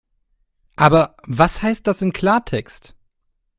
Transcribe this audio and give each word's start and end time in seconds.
Aber 0.77 1.15
was 1.27 1.61
heißt 1.61 1.85
das 1.85 2.01
im 2.01 2.11
Klartext? 2.11 2.95